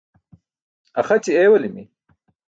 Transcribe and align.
Axaći 0.99 1.31
eewalimi. 1.41 1.83